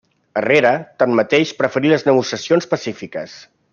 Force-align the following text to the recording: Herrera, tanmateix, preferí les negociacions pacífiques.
Herrera, 0.39 0.69
tanmateix, 1.03 1.51
preferí 1.59 1.91
les 1.93 2.07
negociacions 2.09 2.69
pacífiques. 2.73 3.37